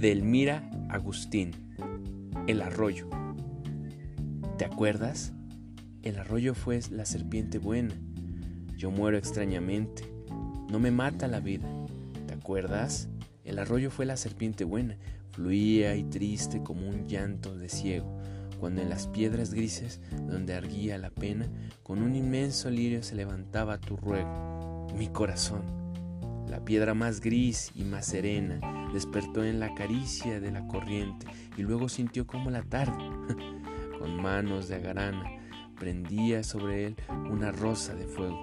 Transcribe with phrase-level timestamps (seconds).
[0.00, 1.50] Delmira Agustín.
[2.46, 3.08] El arroyo.
[4.56, 5.32] ¿Te acuerdas?
[6.02, 7.96] El arroyo fue la serpiente buena.
[8.76, 10.04] Yo muero extrañamente.
[10.70, 11.68] No me mata la vida.
[12.28, 13.08] ¿Te acuerdas?
[13.42, 14.96] El arroyo fue la serpiente buena.
[15.32, 18.16] Fluía y triste como un llanto de ciego,
[18.60, 21.48] cuando en las piedras grises, donde arguía la pena,
[21.82, 25.87] con un inmenso lirio se levantaba tu ruego, mi corazón.
[26.48, 28.60] La piedra más gris y más serena
[28.92, 33.04] despertó en la caricia de la corriente y luego sintió como la tarde,
[33.98, 35.24] con manos de agarana,
[35.78, 36.96] prendía sobre él
[37.30, 38.40] una rosa de fuego.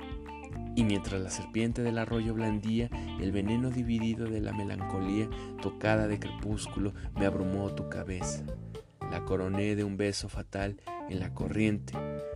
[0.75, 5.27] Y mientras la serpiente del arroyo blandía, el veneno dividido de la melancolía
[5.61, 8.43] tocada de crepúsculo me abrumó tu cabeza.
[9.09, 10.79] La coroné de un beso fatal
[11.09, 11.93] en la corriente.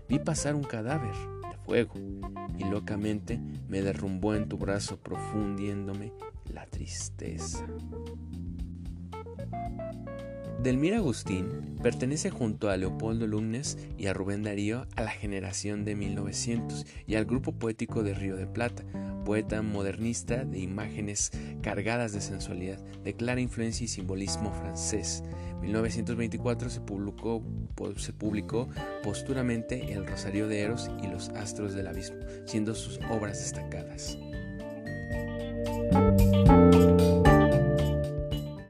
[0.07, 1.13] Vi pasar un cadáver
[1.51, 1.93] de fuego
[2.59, 6.11] y locamente me derrumbó en tu brazo profundiéndome
[6.53, 7.65] la tristeza.
[10.61, 11.47] Delmira Agustín
[11.81, 17.15] pertenece junto a Leopoldo Lumnes y a Rubén Darío a la generación de 1900 y
[17.15, 18.83] al grupo poético de Río de Plata,
[19.29, 25.23] poeta modernista de imágenes cargadas de sensualidad, de clara influencia y simbolismo francés.
[25.61, 27.43] 1924 se publicó,
[27.97, 28.13] se
[29.03, 34.17] posturamente El Rosario de Eros y Los Astros del Abismo, siendo sus obras destacadas.